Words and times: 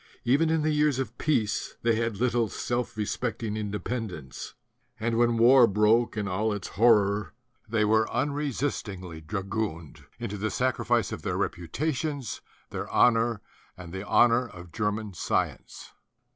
Even 0.23 0.49
in 0.49 0.63
the 0.63 0.71
years 0.73 0.97
of 0.97 1.15
peace 1.19 1.75
they 1.83 1.93
had 1.93 2.17
little 2.17 2.49
self 2.49 2.97
respecting 2.97 3.55
independence; 3.55 4.55
and 4.99 5.15
when 5.15 5.37
war 5.37 5.67
broke 5.67 6.17
in 6.17 6.27
all 6.27 6.51
its 6.51 6.69
horror 6.69 7.35
they 7.69 7.85
were 7.85 8.09
unresist 8.11 8.87
ingly 8.91 9.23
dragooned 9.23 10.05
into 10.17 10.39
the 10.39 10.49
sacrifice 10.49 11.11
of 11.11 11.21
their 11.21 11.37
repu 11.37 11.69
tations, 11.69 12.41
their 12.71 12.89
honor 12.89 13.41
and 13.77 13.93
the 13.93 14.03
honor 14.03 14.47
of 14.47 14.71
German 14.71 15.13
science 15.13 15.91
(191? 15.93 15.95